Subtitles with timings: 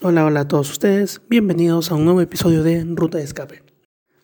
[0.00, 3.64] Hola, hola a todos ustedes, bienvenidos a un nuevo episodio de Ruta de Escape.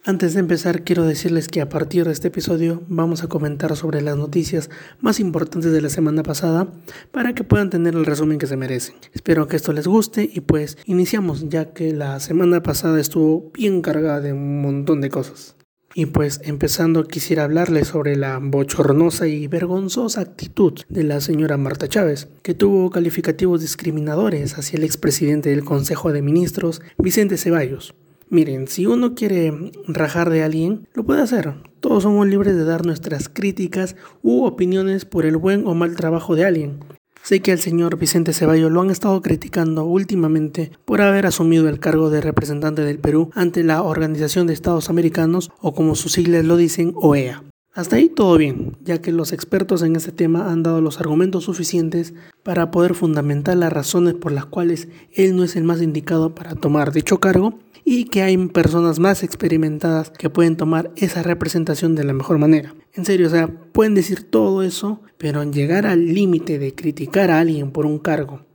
[0.05, 4.01] Antes de empezar, quiero decirles que a partir de este episodio vamos a comentar sobre
[4.01, 4.71] las noticias
[5.01, 6.69] más importantes de la semana pasada
[7.11, 8.95] para que puedan tener el resumen que se merecen.
[9.15, 13.83] Espero que esto les guste y pues iniciamos ya que la semana pasada estuvo bien
[13.83, 15.57] cargada de un montón de cosas.
[15.97, 21.87] Y pues empezando quisiera hablarles sobre la bochornosa y vergonzosa actitud de la señora Marta
[21.87, 27.95] Chávez, que tuvo calificativos discriminadores hacia el expresidente del Consejo de Ministros, Vicente Ceballos.
[28.29, 29.53] Miren, si uno quiere
[29.87, 31.55] rajar de alguien, lo puede hacer.
[31.79, 36.35] Todos somos libres de dar nuestras críticas u opiniones por el buen o mal trabajo
[36.35, 36.81] de alguien.
[37.25, 41.81] Sé que al señor Vicente Ceballos lo han estado criticando últimamente por haber asumido el
[41.81, 46.45] cargo de representante del Perú ante la Organización de Estados Americanos o como sus siglas
[46.45, 47.43] lo dicen, OEA.
[47.73, 51.45] Hasta ahí todo bien, ya que los expertos en este tema han dado los argumentos
[51.45, 56.35] suficientes para poder fundamentar las razones por las cuales él no es el más indicado
[56.35, 61.95] para tomar dicho cargo y que hay personas más experimentadas que pueden tomar esa representación
[61.95, 62.75] de la mejor manera.
[62.95, 67.31] En serio, o sea, pueden decir todo eso, pero en llegar al límite de criticar
[67.31, 68.47] a alguien por un cargo,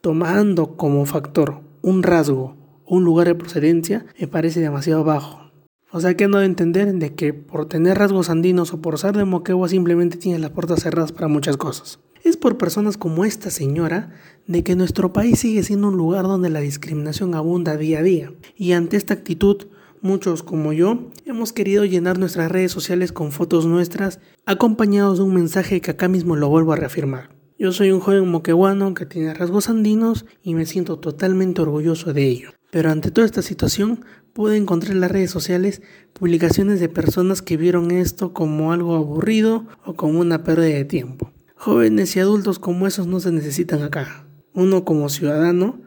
[0.00, 5.48] tomando como factor un rasgo o un lugar de procedencia, me parece demasiado bajo.
[5.90, 9.16] O sea que no de entender de que por tener rasgos andinos o por ser
[9.16, 11.98] de Moquegua simplemente tienes las puertas cerradas para muchas cosas.
[12.24, 14.10] Es por personas como esta señora
[14.48, 18.32] de que nuestro país sigue siendo un lugar donde la discriminación abunda día a día.
[18.56, 19.66] Y ante esta actitud,
[20.00, 25.34] muchos como yo hemos querido llenar nuestras redes sociales con fotos nuestras acompañados de un
[25.34, 27.30] mensaje que acá mismo lo vuelvo a reafirmar.
[27.58, 32.26] Yo soy un joven moqueguano que tiene rasgos andinos y me siento totalmente orgulloso de
[32.26, 32.50] ello.
[32.70, 35.82] Pero ante toda esta situación pude encontrar en las redes sociales
[36.14, 41.32] publicaciones de personas que vieron esto como algo aburrido o como una pérdida de tiempo.
[41.56, 44.27] Jóvenes y adultos como esos no se necesitan acá.
[44.58, 45.80] Uno como ciudadano,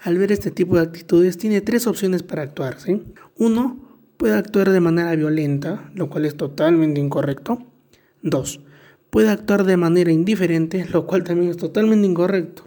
[0.00, 2.78] al ver este tipo de actitudes, tiene tres opciones para actuar.
[3.36, 7.66] Uno, puede actuar de manera violenta, lo cual es totalmente incorrecto.
[8.22, 8.60] Dos,
[9.10, 12.66] puede actuar de manera indiferente, lo cual también es totalmente incorrecto.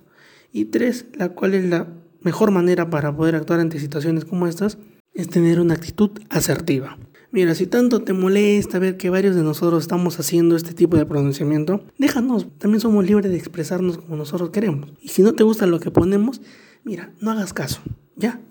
[0.52, 1.88] Y tres, la cual es la
[2.22, 4.78] mejor manera para poder actuar ante situaciones como estas,
[5.16, 7.00] es tener una actitud asertiva.
[7.38, 11.06] Mira, si tanto te molesta ver que varios de nosotros estamos haciendo este tipo de
[11.06, 14.92] pronunciamiento, déjanos, también somos libres de expresarnos como nosotros queremos.
[15.02, 16.42] Y si no te gusta lo que ponemos,
[16.84, 17.80] mira, no hagas caso,
[18.16, 18.42] ¿ya?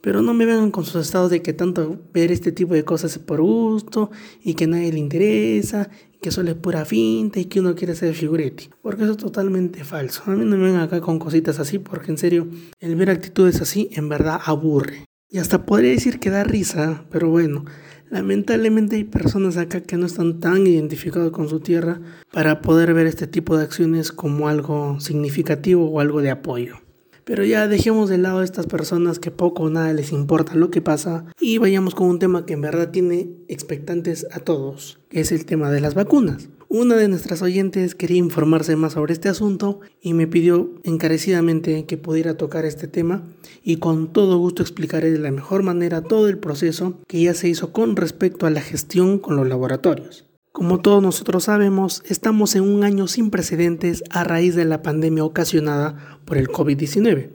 [0.00, 3.12] Pero no me vengan con sus estados de que tanto ver este tipo de cosas
[3.12, 4.10] es por gusto
[4.42, 7.76] y que a nadie le interesa, y que solo es pura finta y que uno
[7.76, 8.70] quiere ser figuretti.
[8.82, 10.24] Porque eso es totalmente falso.
[10.26, 12.48] A mí no me vengan acá con cositas así porque en serio,
[12.80, 15.04] el ver actitudes así en verdad aburre.
[15.32, 17.64] Y hasta podría decir que da risa, pero bueno,
[18.12, 23.06] Lamentablemente hay personas acá que no están tan identificados con su tierra para poder ver
[23.06, 26.76] este tipo de acciones como algo significativo o algo de apoyo.
[27.24, 30.70] Pero ya dejemos de lado a estas personas que poco o nada les importa lo
[30.70, 35.20] que pasa y vayamos con un tema que en verdad tiene expectantes a todos, que
[35.20, 36.50] es el tema de las vacunas.
[36.74, 41.98] Una de nuestras oyentes quería informarse más sobre este asunto y me pidió encarecidamente que
[41.98, 43.24] pudiera tocar este tema
[43.62, 47.46] y con todo gusto explicaré de la mejor manera todo el proceso que ya se
[47.46, 50.24] hizo con respecto a la gestión con los laboratorios.
[50.50, 55.24] Como todos nosotros sabemos, estamos en un año sin precedentes a raíz de la pandemia
[55.24, 57.32] ocasionada por el COVID-19,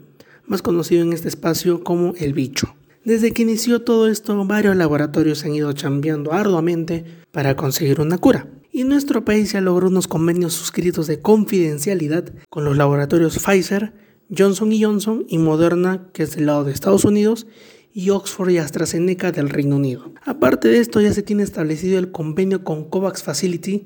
[0.48, 2.74] más conocido en este espacio como el bicho.
[3.08, 8.50] Desde que inició todo esto, varios laboratorios han ido chambeando arduamente para conseguir una cura
[8.70, 13.94] y nuestro país ya logró unos convenios suscritos de confidencialidad con los laboratorios Pfizer,
[14.38, 17.48] Johnson Johnson y Moderna, que es del lado de Estados Unidos,
[17.94, 20.12] y Oxford y AstraZeneca del Reino Unido.
[20.26, 23.86] Aparte de esto, ya se tiene establecido el convenio con COVAX Facility,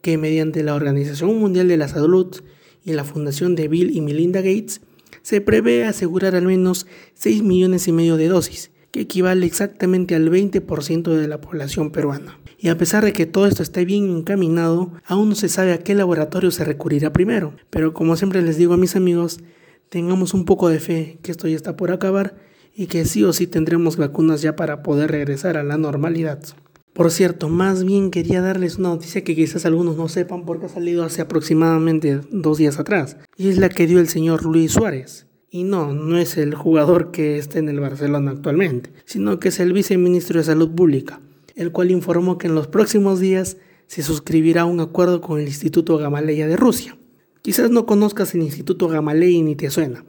[0.00, 2.34] que mediante la Organización Mundial de la Salud
[2.86, 4.80] y la Fundación de Bill y Melinda Gates,
[5.22, 10.30] se prevé asegurar al menos 6 millones y medio de dosis, que equivale exactamente al
[10.30, 12.38] 20% de la población peruana.
[12.58, 15.78] Y a pesar de que todo esto esté bien encaminado, aún no se sabe a
[15.78, 17.54] qué laboratorio se recurrirá primero.
[17.70, 19.40] Pero como siempre les digo a mis amigos,
[19.88, 22.36] tengamos un poco de fe que esto ya está por acabar
[22.74, 26.40] y que sí o sí tendremos vacunas ya para poder regresar a la normalidad.
[26.92, 30.68] Por cierto, más bien quería darles una noticia que quizás algunos no sepan porque ha
[30.68, 33.16] salido hace aproximadamente dos días atrás.
[33.36, 35.26] Y es la que dio el señor Luis Suárez.
[35.50, 39.60] Y no, no es el jugador que está en el Barcelona actualmente, sino que es
[39.60, 41.20] el viceministro de Salud Pública
[41.56, 43.56] el cual informó que en los próximos días
[43.86, 46.96] se suscribirá un acuerdo con el Instituto Gamaleya de Rusia.
[47.42, 50.04] Quizás no conozcas el Instituto Gamaleya ni te suena,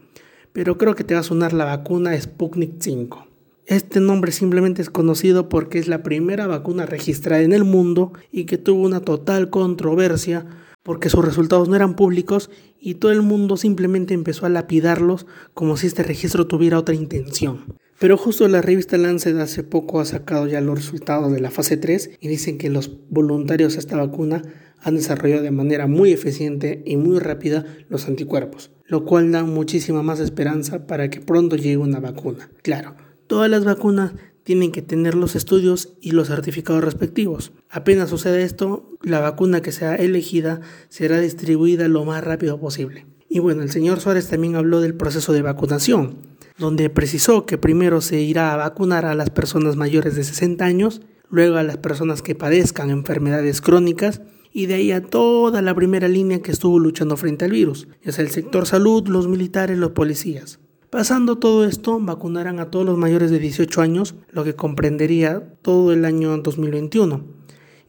[0.52, 3.28] pero creo que te va a sonar la vacuna Sputnik 5.
[3.66, 8.44] Este nombre simplemente es conocido porque es la primera vacuna registrada en el mundo y
[8.44, 10.46] que tuvo una total controversia
[10.84, 15.78] porque sus resultados no eran públicos y todo el mundo simplemente empezó a lapidarlos como
[15.78, 17.78] si este registro tuviera otra intención.
[18.00, 21.78] Pero justo la revista Lancet hace poco ha sacado ya los resultados de la fase
[21.78, 24.42] 3 y dicen que los voluntarios a esta vacuna
[24.82, 30.04] han desarrollado de manera muy eficiente y muy rápida los anticuerpos, lo cual da muchísima
[30.04, 32.52] más esperanza para que pronto llegue una vacuna.
[32.62, 32.96] Claro,
[33.34, 34.14] todas las vacunas
[34.44, 37.52] tienen que tener los estudios y los certificados respectivos.
[37.68, 43.08] Apenas sucede esto, la vacuna que sea elegida será distribuida lo más rápido posible.
[43.28, 46.18] Y bueno, el señor Suárez también habló del proceso de vacunación,
[46.60, 51.02] donde precisó que primero se irá a vacunar a las personas mayores de 60 años,
[51.28, 54.22] luego a las personas que padezcan enfermedades crónicas
[54.52, 58.12] y de ahí a toda la primera línea que estuvo luchando frente al virus, ya
[58.22, 60.60] el sector salud, los militares, los policías.
[60.94, 65.92] Pasando todo esto, vacunarán a todos los mayores de 18 años, lo que comprendería todo
[65.92, 67.26] el año 2021.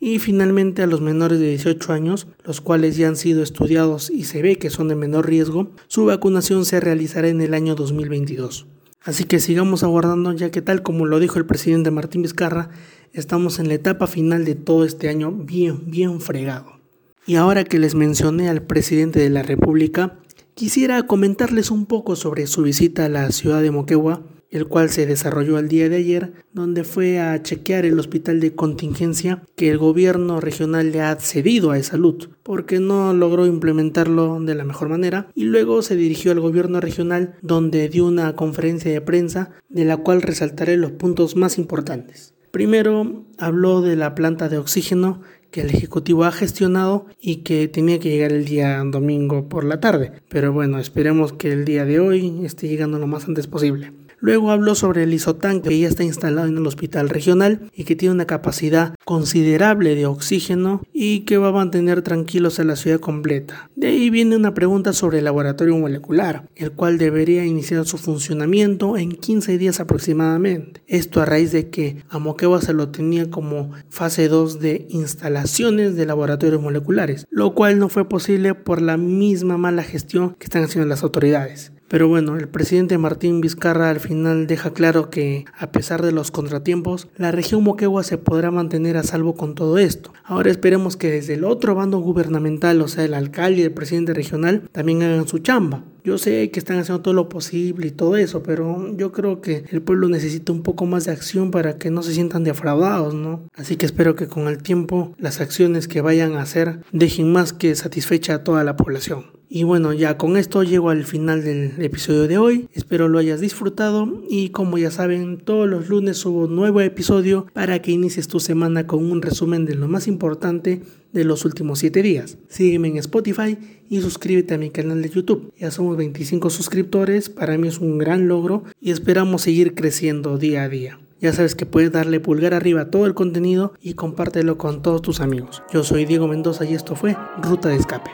[0.01, 4.25] Y finalmente a los menores de 18 años, los cuales ya han sido estudiados y
[4.25, 8.67] se ve que son de menor riesgo, su vacunación se realizará en el año 2022.
[9.03, 12.71] Así que sigamos aguardando ya que tal como lo dijo el presidente Martín Vizcarra,
[13.13, 16.81] estamos en la etapa final de todo este año bien, bien fregado.
[17.27, 20.21] Y ahora que les mencioné al presidente de la República,
[20.55, 24.23] Quisiera comentarles un poco sobre su visita a la ciudad de Moquegua,
[24.53, 28.55] el cual se desarrolló el día de ayer, donde fue a chequear el hospital de
[28.55, 34.55] contingencia que el gobierno regional le ha cedido a salud, porque no logró implementarlo de
[34.55, 39.01] la mejor manera, y luego se dirigió al gobierno regional, donde dio una conferencia de
[39.01, 42.33] prensa, de la cual resaltaré los puntos más importantes.
[42.53, 45.21] Primero habló de la planta de oxígeno
[45.55, 49.79] que el Ejecutivo ha gestionado y que tenía que llegar el día domingo por la
[49.79, 50.11] tarde.
[50.29, 53.93] Pero bueno, esperemos que el día de hoy esté llegando lo más antes posible.
[54.25, 57.95] Luego habló sobre el isotanque que ya está instalado en el hospital regional y que
[57.95, 63.01] tiene una capacidad considerable de oxígeno y que va a mantener tranquilos a la ciudad
[63.01, 63.69] completa.
[63.77, 68.97] De ahí viene una pregunta sobre el laboratorio molecular, el cual debería iniciar su funcionamiento
[68.97, 70.81] en 15 días aproximadamente.
[70.87, 75.97] Esto a raíz de que a Moquegua se lo tenía como fase 2 de instalaciones
[75.97, 80.65] de laboratorios moleculares, lo cual no fue posible por la misma mala gestión que están
[80.65, 81.74] haciendo las autoridades.
[81.89, 86.31] Pero bueno, el presidente Martín Vizcarra al final deja claro que, a pesar de los
[86.31, 90.13] contratiempos, la región Moquegua se podrá mantener a salvo con todo esto.
[90.25, 94.15] Ahora esperemos que desde el otro bando gubernamental, o sea, el alcalde y el presidente
[94.15, 95.85] regional, también hagan su chamba.
[96.05, 99.65] Yo sé que están haciendo todo lo posible y todo eso, pero yo creo que
[99.71, 103.49] el pueblo necesita un poco más de acción para que no se sientan defraudados, ¿no?
[103.55, 107.55] Así que espero que con el tiempo las acciones que vayan a hacer dejen más
[107.55, 109.27] que satisfecha a toda la población.
[109.57, 112.69] Y bueno, ya con esto llego al final del episodio de hoy.
[112.73, 117.47] Espero lo hayas disfrutado y como ya saben, todos los lunes subo un nuevo episodio
[117.53, 121.79] para que inicies tu semana con un resumen de lo más importante de los últimos
[121.79, 122.37] 7 días.
[122.49, 123.57] Sígueme en Spotify
[123.89, 125.53] y suscríbete a mi canal de YouTube.
[125.57, 130.65] Ya somos 25 suscriptores, para mí es un gran logro y esperamos seguir creciendo día
[130.65, 130.99] a día.
[131.21, 135.01] Ya sabes que puedes darle pulgar arriba a todo el contenido y compártelo con todos
[135.01, 135.63] tus amigos.
[135.73, 138.11] Yo soy Diego Mendoza y esto fue Ruta de Escape.